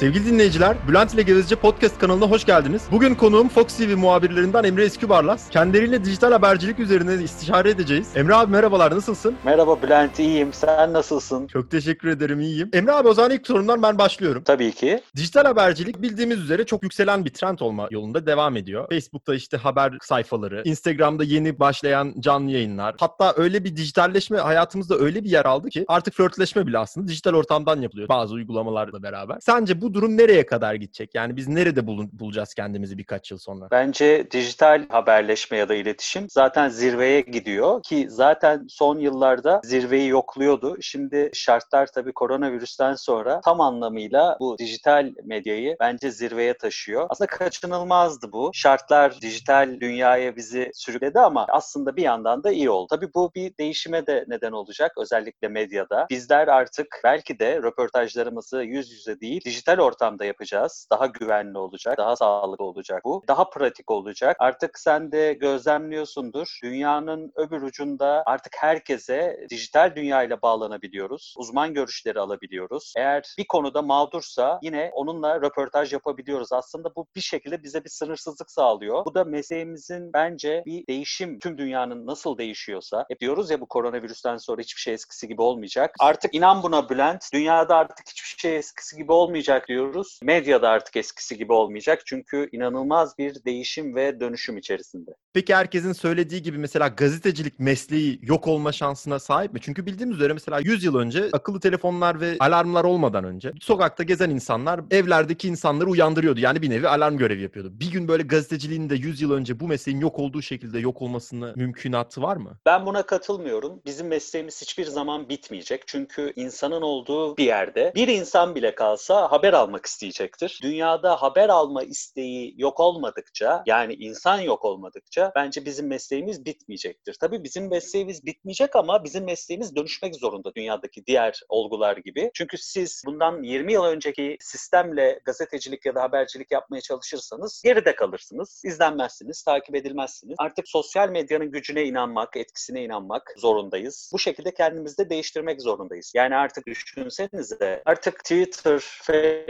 [0.00, 2.82] Sevgili dinleyiciler, Bülent ile Gevezece Podcast kanalına hoş geldiniz.
[2.92, 5.48] Bugün konuğum Fox TV muhabirlerinden Emre Eskübarlas.
[5.50, 8.16] Kendileriyle dijital habercilik üzerine istişare edeceğiz.
[8.16, 9.34] Emre abi merhabalar, nasılsın?
[9.44, 10.52] Merhaba Bülent, iyiyim.
[10.52, 11.46] Sen nasılsın?
[11.46, 12.70] Çok teşekkür ederim, iyiyim.
[12.72, 14.42] Emre abi o zaman ilk sorumdan ben başlıyorum.
[14.44, 15.00] Tabii ki.
[15.16, 18.88] Dijital habercilik bildiğimiz üzere çok yükselen bir trend olma yolunda devam ediyor.
[18.88, 22.94] Facebook'ta işte haber sayfaları, Instagram'da yeni başlayan canlı yayınlar.
[23.00, 27.34] Hatta öyle bir dijitalleşme hayatımızda öyle bir yer aldı ki artık flörtleşme bile aslında dijital
[27.34, 29.36] ortamdan yapılıyor bazı uygulamalarla beraber.
[29.40, 31.14] Sence bu durum nereye kadar gidecek?
[31.14, 33.68] Yani biz nerede bul- bulacağız kendimizi birkaç yıl sonra?
[33.70, 40.76] Bence dijital haberleşme ya da iletişim zaten zirveye gidiyor ki zaten son yıllarda zirveyi yokluyordu.
[40.80, 47.06] Şimdi şartlar tabii koronavirüsten sonra tam anlamıyla bu dijital medyayı bence zirveye taşıyor.
[47.08, 48.50] Aslında kaçınılmazdı bu.
[48.54, 52.86] Şartlar dijital dünyaya bizi sürükledi ama aslında bir yandan da iyi oldu.
[52.90, 56.06] Tabii bu bir değişime de neden olacak özellikle medyada.
[56.10, 60.88] Bizler artık belki de röportajlarımızı yüz yüze değil dijital ortamda yapacağız.
[60.92, 63.22] Daha güvenli olacak, daha sağlıklı olacak bu.
[63.28, 64.36] Daha pratik olacak.
[64.38, 66.58] Artık sen de gözlemliyorsundur.
[66.62, 71.34] Dünyanın öbür ucunda artık herkese dijital dünyayla bağlanabiliyoruz.
[71.38, 72.92] Uzman görüşleri alabiliyoruz.
[72.96, 76.52] Eğer bir konuda mağdursa yine onunla röportaj yapabiliyoruz.
[76.52, 79.04] Aslında bu bir şekilde bize bir sınırsızlık sağlıyor.
[79.04, 81.38] Bu da mesleğimizin bence bir değişim.
[81.38, 83.04] Tüm dünyanın nasıl değişiyorsa.
[83.08, 85.94] Hep diyoruz ya bu koronavirüsten sonra hiçbir şey eskisi gibi olmayacak.
[85.98, 87.24] Artık inan buna Bülent.
[87.32, 90.20] Dünyada artık hiçbir şey eskisi gibi olmayacak diyoruz.
[90.22, 92.02] Medyada artık eskisi gibi olmayacak.
[92.06, 95.10] Çünkü inanılmaz bir değişim ve dönüşüm içerisinde.
[95.34, 99.60] Peki herkesin söylediği gibi mesela gazetecilik mesleği yok olma şansına sahip mi?
[99.62, 104.30] Çünkü bildiğimiz üzere mesela 100 yıl önce akıllı telefonlar ve alarmlar olmadan önce sokakta gezen
[104.30, 106.40] insanlar evlerdeki insanları uyandırıyordu.
[106.40, 107.72] Yani bir nevi alarm görevi yapıyordu.
[107.72, 111.52] Bir gün böyle gazeteciliğin de 100 yıl önce bu mesleğin yok olduğu şekilde yok olmasını
[111.56, 112.58] mümkünatı var mı?
[112.66, 113.82] Ben buna katılmıyorum.
[113.86, 115.82] Bizim mesleğimiz hiçbir zaman bitmeyecek.
[115.86, 120.60] Çünkü insanın olduğu bir yerde bir insan bile kalsa haber almak isteyecektir.
[120.62, 127.16] Dünyada haber alma isteği yok olmadıkça yani insan yok olmadıkça bence bizim mesleğimiz bitmeyecektir.
[127.20, 132.30] Tabii bizim mesleğimiz bitmeyecek ama bizim mesleğimiz dönüşmek zorunda dünyadaki diğer olgular gibi.
[132.34, 138.62] Çünkü siz bundan 20 yıl önceki sistemle gazetecilik ya da habercilik yapmaya çalışırsanız geride kalırsınız.
[138.64, 140.34] İzlenmezsiniz, takip edilmezsiniz.
[140.38, 144.10] Artık sosyal medyanın gücüne inanmak, etkisine inanmak zorundayız.
[144.12, 146.12] Bu şekilde kendimizi de değiştirmek zorundayız.
[146.14, 149.49] Yani artık düşünsenize artık Twitter, Facebook,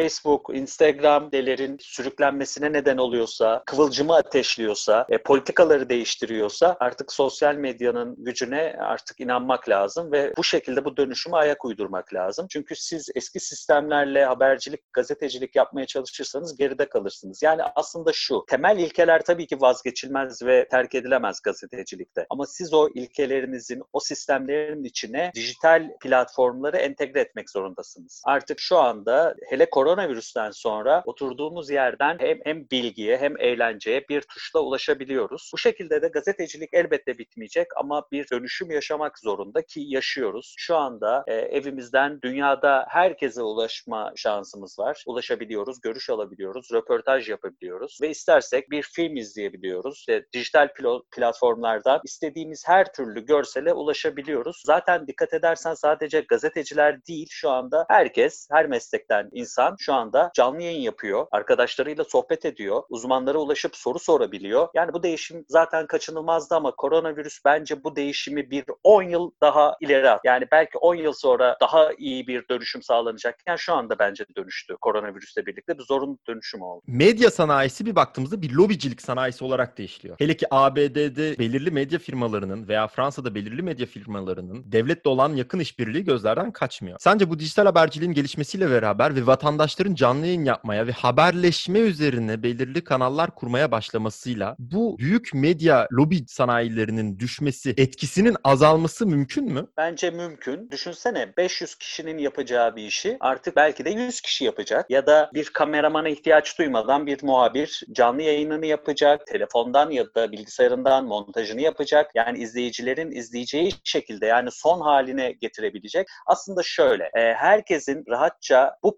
[0.55, 9.21] Instagram delerin sürüklenmesine neden oluyorsa, kıvılcımı ateşliyorsa, e, politikaları değiştiriyorsa artık sosyal medyanın gücüne artık
[9.21, 12.47] inanmak lazım ve bu şekilde bu dönüşüme ayak uydurmak lazım.
[12.51, 17.43] Çünkü siz eski sistemlerle habercilik, gazetecilik yapmaya çalışırsanız geride kalırsınız.
[17.43, 22.27] Yani aslında şu, temel ilkeler tabii ki vazgeçilmez ve terk edilemez gazetecilikte.
[22.31, 28.23] Ama siz o ilkelerinizin, o sistemlerin içine dijital platformları entegre etmek zorundasınız.
[28.27, 34.61] Artık şu anda hele koronavirüsten sonra oturduğumuz yerden hem, hem bilgiye hem eğlenceye bir tuşla
[34.61, 35.51] ulaşabiliyoruz.
[35.55, 40.55] Bu şekilde de gazetecilik elbette bitmeyecek ama bir dönüşüm yaşamak zorunda ki yaşıyoruz.
[40.59, 45.05] Şu anda e, evimizden dünyada herkese ulaşma şansımız var.
[45.07, 49.97] Ulaşabiliyoruz, görüş alabiliyoruz, röportaj yapabiliyoruz ve istersek bir film izleyebiliyoruz.
[49.97, 54.63] İşte dijital plo- platformlardan istediğimiz her türlü görsele ulaşabiliyoruz.
[54.67, 60.63] Zaten dikkat edersen sadece gazeteciler değil şu anda herkes, her meslekten insan şu anda canlı
[60.63, 61.27] yayın yapıyor.
[61.31, 62.83] Arkadaşlarıyla sohbet ediyor.
[62.89, 64.69] Uzmanlara ulaşıp soru sorabiliyor.
[64.75, 70.11] Yani bu değişim zaten kaçınılmazdı ama koronavirüs bence bu değişimi bir 10 yıl daha ileri
[70.11, 70.21] at.
[70.25, 73.39] Yani belki 10 yıl sonra daha iyi bir dönüşüm sağlanacak.
[73.47, 75.79] Yani şu anda bence dönüştü koronavirüsle birlikte.
[75.79, 76.83] Bir zorunlu dönüşüm oldu.
[76.87, 80.17] Medya sanayisi bir baktığımızda bir lobicilik sanayisi olarak da işliyor.
[80.19, 86.05] Hele ki ABD'de belirli medya firmalarının veya Fransa'da belirli medya firmalarının devletle olan yakın işbirliği
[86.05, 86.99] gözlerden kaçmıyor.
[87.01, 89.27] Sence bu dijital haberciliğin gelişmesiyle beraber ve
[89.61, 96.25] vatandaşların canlı yayın yapmaya ve haberleşme üzerine belirli kanallar kurmaya başlamasıyla bu büyük medya lobi
[96.27, 99.67] sanayilerinin düşmesi, etkisinin azalması mümkün mü?
[99.77, 100.71] Bence mümkün.
[100.71, 104.91] Düşünsene 500 kişinin yapacağı bir işi artık belki de 100 kişi yapacak.
[104.91, 109.27] Ya da bir kameramana ihtiyaç duymadan bir muhabir canlı yayınını yapacak.
[109.27, 112.11] Telefondan ya da bilgisayarından montajını yapacak.
[112.15, 116.09] Yani izleyicilerin izleyeceği şekilde yani son haline getirebilecek.
[116.27, 118.97] Aslında şöyle e, herkesin rahatça bu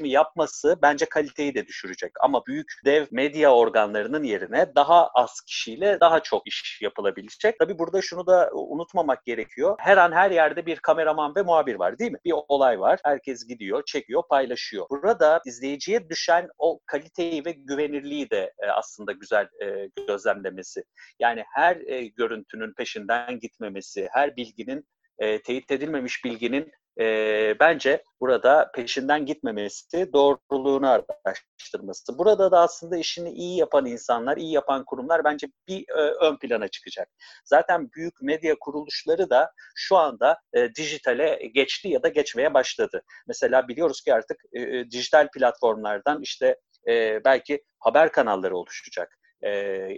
[0.00, 2.12] paylaşımı yapması bence kaliteyi de düşürecek.
[2.20, 7.58] Ama büyük dev medya organlarının yerine daha az kişiyle daha çok iş yapılabilecek.
[7.58, 9.76] Tabii burada şunu da unutmamak gerekiyor.
[9.78, 12.18] Her an her yerde bir kameraman ve muhabir var değil mi?
[12.24, 13.00] Bir olay var.
[13.04, 14.86] Herkes gidiyor, çekiyor, paylaşıyor.
[14.90, 20.84] Burada izleyiciye düşen o kaliteyi ve güvenirliği de e, aslında güzel e, gözlemlemesi.
[21.18, 24.84] Yani her e, görüntünün peşinden gitmemesi, her bilginin
[25.20, 32.18] e, teyit edilmemiş bilginin e, bence burada peşinden gitmemesi, doğruluğunu araştırması.
[32.18, 36.68] Burada da aslında işini iyi yapan insanlar, iyi yapan kurumlar bence bir e, ön plana
[36.68, 37.08] çıkacak.
[37.44, 43.02] Zaten büyük medya kuruluşları da şu anda e, dijitale geçti ya da geçmeye başladı.
[43.26, 46.56] Mesela biliyoruz ki artık e, e dijital platformlardan işte
[46.88, 49.50] e, belki haber kanalları oluşacak e,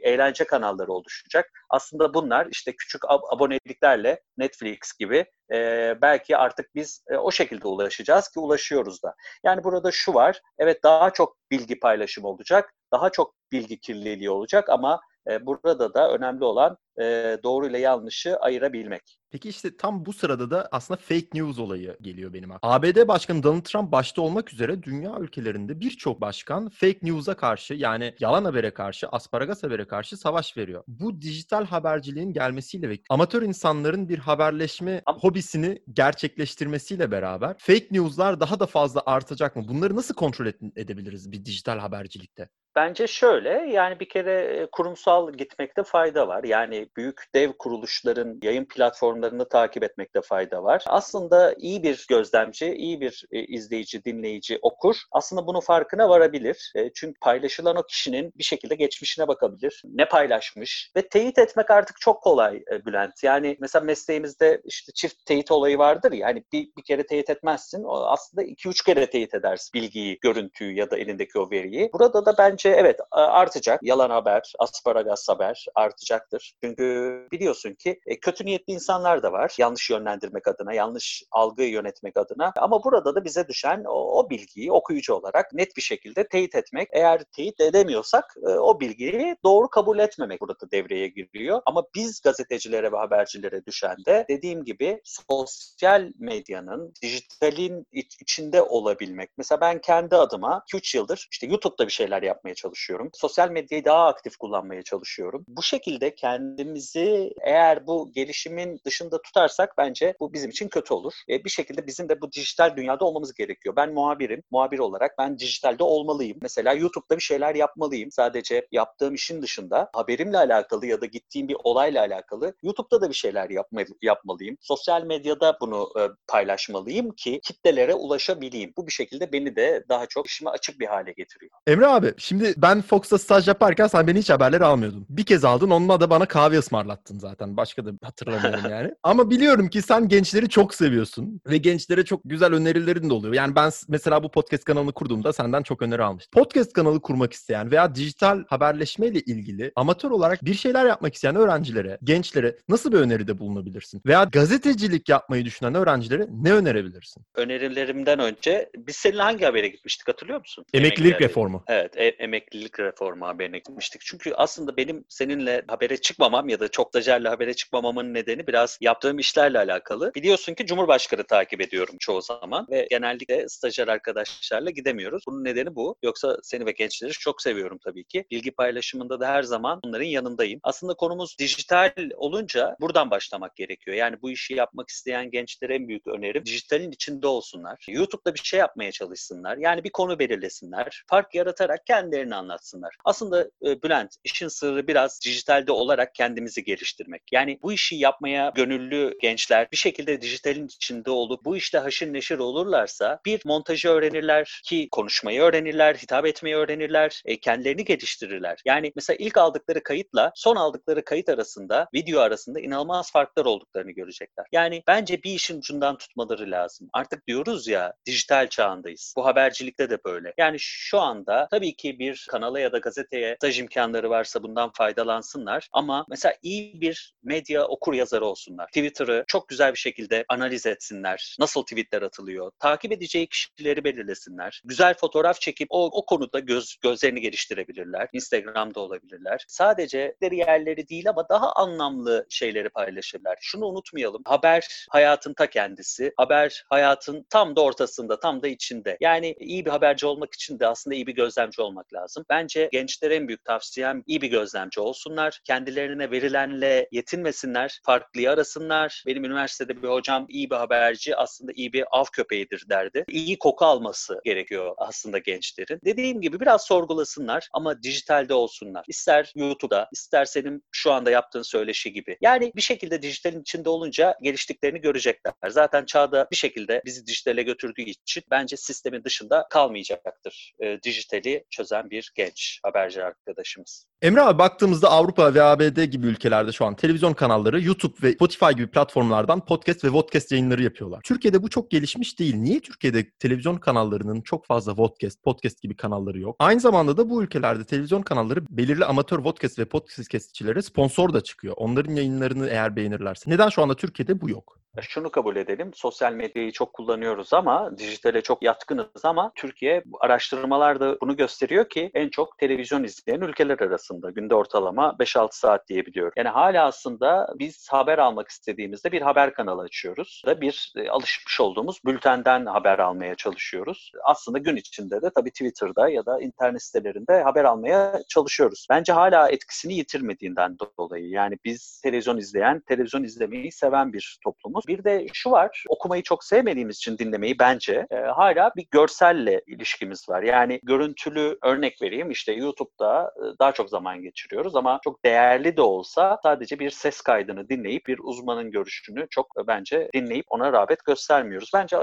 [0.02, 1.50] eğlence kanalları oluşacak.
[1.70, 7.68] Aslında bunlar işte küçük ab- aboneliklerle Netflix gibi e, belki artık biz e, o şekilde
[7.68, 9.14] ulaşacağız ki ulaşıyoruz da.
[9.44, 14.68] Yani burada şu var, evet daha çok bilgi paylaşımı olacak, daha çok bilgi kirliliği olacak
[14.68, 15.00] ama
[15.30, 19.18] e, burada da önemli olan e, doğru ile yanlışı ayırabilmek.
[19.30, 22.74] Peki işte tam bu sırada da aslında fake news olayı geliyor benim aklıma.
[22.74, 28.14] ABD Başkanı Donald Trump başta olmak üzere dünya ülkelerinde birçok başkan fake news'a karşı yani
[28.20, 30.84] yalan habere karşı, asparagas habere karşı savaş veriyor.
[30.88, 38.60] Bu dijital haberciliğin gelmesiyle ve amatör insanların bir haberleşme hobisini gerçekleştirmesiyle beraber fake news'lar daha
[38.60, 39.68] da fazla artacak mı?
[39.68, 40.46] Bunları nasıl kontrol
[40.76, 42.48] edebiliriz bir dijital habercilikte?
[42.76, 46.44] Bence şöyle yani bir kere kurumsal gitmekte fayda var.
[46.44, 50.84] Yani büyük dev kuruluşların yayın platformlarını takip etmekte fayda var.
[50.86, 56.72] Aslında iyi bir gözlemci, iyi bir izleyici, dinleyici, okur aslında bunun farkına varabilir.
[56.94, 59.82] Çünkü paylaşılan o kişinin bir şekilde geçmişine bakabilir.
[59.84, 63.22] Ne paylaşmış ve teyit etmek artık çok kolay Bülent.
[63.22, 67.84] Yani mesela mesleğimizde işte çift teyit olayı vardır ya hani bir, bir kere teyit etmezsin.
[67.88, 71.90] Aslında iki üç kere teyit edersin bilgiyi, görüntüyü ya da elindeki o veriyi.
[71.92, 73.80] Burada da bence bence evet artacak.
[73.82, 76.52] Yalan haber, asparagas haber artacaktır.
[76.64, 79.54] Çünkü biliyorsun ki e, kötü niyetli insanlar da var.
[79.58, 82.52] Yanlış yönlendirmek adına, yanlış algıyı yönetmek adına.
[82.56, 86.88] Ama burada da bize düşen o, o bilgiyi okuyucu olarak net bir şekilde teyit etmek.
[86.92, 91.62] Eğer teyit edemiyorsak e, o bilgiyi doğru kabul etmemek burada devreye giriyor.
[91.66, 99.30] Ama biz gazetecilere ve habercilere düşen de dediğim gibi sosyal medyanın, dijitalin içinde olabilmek.
[99.38, 103.10] Mesela ben kendi adıma 2-3 yıldır işte YouTube'da bir şeyler yapmaya yapmaya çalışıyorum.
[103.14, 105.44] Sosyal medyayı daha aktif kullanmaya çalışıyorum.
[105.48, 111.12] Bu şekilde kendimizi eğer bu gelişimin dışında tutarsak bence bu bizim için kötü olur.
[111.28, 113.76] E, bir şekilde bizim de bu dijital dünyada olmamız gerekiyor.
[113.76, 114.42] Ben muhabirim.
[114.50, 116.38] Muhabir olarak ben dijitalde olmalıyım.
[116.42, 118.10] Mesela YouTube'da bir şeyler yapmalıyım.
[118.10, 123.14] Sadece yaptığım işin dışında haberimle alakalı ya da gittiğim bir olayla alakalı YouTube'da da bir
[123.14, 124.56] şeyler yapma, yapmalıyım.
[124.60, 128.72] Sosyal medyada bunu e, paylaşmalıyım ki kitlelere ulaşabileyim.
[128.76, 131.52] Bu bir şekilde beni de daha çok işime açık bir hale getiriyor.
[131.66, 135.06] Emre abi şimdi Şimdi ben Fox'ta staj yaparken sen beni hiç haberleri almıyordun.
[135.08, 137.56] Bir kez aldın onunla da bana kahve ısmarlattın zaten.
[137.56, 138.90] Başka da hatırlamıyorum yani.
[139.02, 141.40] Ama biliyorum ki sen gençleri çok seviyorsun.
[141.46, 143.34] Ve gençlere çok güzel önerilerin de oluyor.
[143.34, 146.42] Yani ben mesela bu podcast kanalını kurduğumda senden çok öneri almıştım.
[146.42, 151.98] Podcast kanalı kurmak isteyen veya dijital haberleşmeyle ilgili amatör olarak bir şeyler yapmak isteyen öğrencilere,
[152.04, 154.02] gençlere nasıl bir öneride bulunabilirsin?
[154.06, 157.22] Veya gazetecilik yapmayı düşünen öğrencilere ne önerebilirsin?
[157.34, 160.64] Önerilerimden önce biz seninle hangi habere gitmiştik hatırlıyor musun?
[160.74, 161.64] Emeklilik reformu.
[161.68, 164.02] Evet, e- emeklilik reformu haberine gitmiştik.
[164.04, 169.18] Çünkü aslında benim seninle habere çıkmamam ya da çok stajyerle habere çıkmamamın nedeni biraz yaptığım
[169.18, 170.14] işlerle alakalı.
[170.14, 175.24] Biliyorsun ki Cumhurbaşkanı takip ediyorum çoğu zaman ve genellikle stajyer arkadaşlarla gidemiyoruz.
[175.26, 175.96] Bunun nedeni bu.
[176.02, 178.24] Yoksa seni ve gençleri çok seviyorum tabii ki.
[178.30, 180.60] Bilgi paylaşımında da her zaman onların yanındayım.
[180.62, 183.96] Aslında konumuz dijital olunca buradan başlamak gerekiyor.
[183.96, 187.84] Yani bu işi yapmak isteyen gençlere en büyük önerim dijitalin içinde olsunlar.
[187.88, 189.56] YouTube'da bir şey yapmaya çalışsınlar.
[189.56, 191.02] Yani bir konu belirlesinler.
[191.06, 192.94] Fark yaratarak kendileri kendilerini anlatsınlar.
[193.04, 197.22] Aslında e, Bülent işin sırrı biraz dijitalde olarak kendimizi geliştirmek.
[197.32, 202.38] Yani bu işi yapmaya gönüllü gençler bir şekilde dijitalin içinde olup bu işte haşır neşir
[202.38, 208.58] olurlarsa bir montajı öğrenirler ki konuşmayı öğrenirler, hitap etmeyi öğrenirler, e, kendilerini geliştirirler.
[208.64, 214.46] Yani mesela ilk aldıkları kayıtla son aldıkları kayıt arasında, video arasında inanılmaz farklar olduklarını görecekler.
[214.52, 216.88] Yani bence bir işin ucundan tutmaları lazım.
[216.92, 219.14] Artık diyoruz ya dijital çağındayız.
[219.16, 220.32] Bu habercilikte de böyle.
[220.38, 224.70] Yani şu anda tabii ki bir bir kanala ya da gazeteye staj imkanları varsa bundan
[224.72, 225.68] faydalansınlar.
[225.72, 228.66] Ama mesela iyi bir medya okur yazarı olsunlar.
[228.66, 231.36] Twitter'ı çok güzel bir şekilde analiz etsinler.
[231.40, 232.50] Nasıl tweetler atılıyor?
[232.58, 234.62] Takip edeceği kişileri belirlesinler.
[234.64, 238.08] Güzel fotoğraf çekip o, o konuda göz, gözlerini geliştirebilirler.
[238.12, 239.44] Instagram'da olabilirler.
[239.48, 243.38] Sadece yerleri değil ama daha anlamlı şeyleri paylaşırlar.
[243.40, 244.22] Şunu unutmayalım.
[244.26, 246.12] Haber hayatın ta kendisi.
[246.16, 248.96] Haber hayatın tam da ortasında, tam da içinde.
[249.00, 252.24] Yani iyi bir haberci olmak için de aslında iyi bir gözlemci olmak lazım lazım.
[252.30, 255.40] Bence gençlere en büyük tavsiyem iyi bir gözlemci olsunlar.
[255.44, 257.80] Kendilerine verilenle yetinmesinler.
[257.86, 259.02] Farklıyı arasınlar.
[259.06, 263.04] Benim üniversitede bir hocam iyi bir haberci aslında iyi bir av köpeğidir derdi.
[263.08, 265.78] İyi koku alması gerekiyor aslında gençlerin.
[265.84, 268.84] Dediğim gibi biraz sorgulasınlar ama dijitalde olsunlar.
[268.88, 272.16] İster YouTube'da, ister senin şu anda yaptığın söyleşi gibi.
[272.20, 275.34] Yani bir şekilde dijitalin içinde olunca geliştiklerini görecekler.
[275.48, 280.52] Zaten çağda bir şekilde bizi dijitale götürdüğü için bence sistemin dışında kalmayacaktır.
[280.60, 283.86] E, dijitali çözen bir genç haberci arkadaşımız.
[284.02, 288.50] Emre abi baktığımızda Avrupa ve ABD gibi ülkelerde şu an televizyon kanalları YouTube ve Spotify
[288.50, 291.00] gibi platformlardan podcast ve podcast yayınları yapıyorlar.
[291.04, 292.36] Türkiye'de bu çok gelişmiş değil.
[292.36, 296.36] Niye Türkiye'de televizyon kanallarının çok fazla podcast, podcast gibi kanalları yok?
[296.38, 301.54] Aynı zamanda da bu ülkelerde televizyon kanalları belirli amatör podcast ve podcastçilere sponsor da çıkıyor.
[301.56, 303.30] Onların yayınlarını eğer beğenirlerse.
[303.30, 304.61] Neden şu anda Türkiye'de bu yok?
[304.80, 305.70] Şunu kabul edelim.
[305.74, 311.90] Sosyal medyayı çok kullanıyoruz ama dijitale çok yatkınız ama Türkiye araştırmalar da bunu gösteriyor ki
[311.94, 314.10] en çok televizyon izleyen ülkeler arasında.
[314.10, 316.12] Günde ortalama 5-6 saat diyebiliyorum.
[316.16, 320.22] Yani hala aslında biz haber almak istediğimizde bir haber kanalı açıyoruz.
[320.26, 323.92] Da bir e, alışmış olduğumuz bültenden haber almaya çalışıyoruz.
[324.04, 328.66] Aslında gün içinde de tabii Twitter'da ya da internet sitelerinde haber almaya çalışıyoruz.
[328.70, 331.08] Bence hala etkisini yitirmediğinden dolayı.
[331.08, 334.61] Yani biz televizyon izleyen, televizyon izlemeyi seven bir toplumuz.
[334.66, 340.08] Bir de şu var, okumayı çok sevmediğimiz için dinlemeyi bence e, hala bir görselle ilişkimiz
[340.08, 340.22] var.
[340.22, 345.62] Yani görüntülü örnek vereyim işte YouTube'da e, daha çok zaman geçiriyoruz ama çok değerli de
[345.62, 350.84] olsa sadece bir ses kaydını dinleyip bir uzmanın görüşünü çok e, bence dinleyip ona rağbet
[350.84, 351.50] göstermiyoruz.
[351.54, 351.76] Bence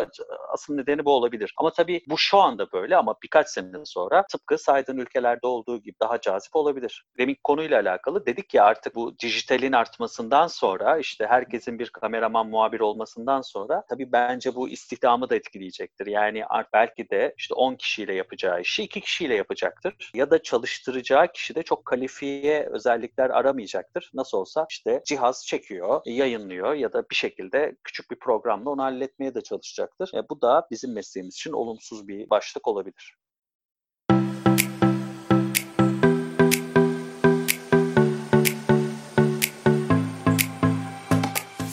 [0.53, 1.53] asıl nedeni bu olabilir.
[1.57, 5.95] Ama tabii bu şu anda böyle ama birkaç sene sonra tıpkı saydığın ülkelerde olduğu gibi
[6.01, 7.05] daha cazip olabilir.
[7.17, 12.79] Demin konuyla alakalı dedik ya artık bu dijitalin artmasından sonra işte herkesin bir kameraman muhabir
[12.79, 16.07] olmasından sonra tabii bence bu istihdamı da etkileyecektir.
[16.07, 20.11] Yani belki de işte 10 kişiyle yapacağı işi 2 kişiyle yapacaktır.
[20.13, 24.11] Ya da çalıştıracağı kişi de çok kalifiye özellikler aramayacaktır.
[24.13, 29.35] Nasıl olsa işte cihaz çekiyor, yayınlıyor ya da bir şekilde küçük bir programla onu halletmeye
[29.35, 30.11] de çalışacaktır.
[30.13, 33.15] E, bu da bizim mesleğimiz için olumsuz bir başlık olabilir.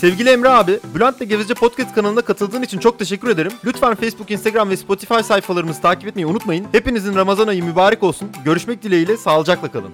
[0.01, 3.53] Sevgili Emre abi, Bülent'le Gevezece Podcast kanalına katıldığın için çok teşekkür ederim.
[3.65, 6.67] Lütfen Facebook, Instagram ve Spotify sayfalarımızı takip etmeyi unutmayın.
[6.73, 8.29] Hepinizin Ramazan ayı mübarek olsun.
[8.45, 9.91] Görüşmek dileğiyle, sağlıcakla kalın.